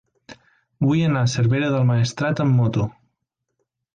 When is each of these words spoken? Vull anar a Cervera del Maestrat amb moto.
Vull 0.85 1.01
anar 1.07 1.21
a 1.25 1.29
Cervera 1.33 1.69
del 1.75 1.85
Maestrat 1.91 2.43
amb 2.45 2.57
moto. 2.61 2.87